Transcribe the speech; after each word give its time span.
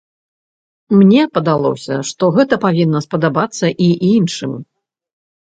Мне 1.01 1.21
падалося, 1.37 1.99
што 2.13 2.23
гэта 2.39 2.59
павінна 2.65 3.03
спадабаецца 3.07 3.65
і 3.91 3.93
іншым. 4.11 4.59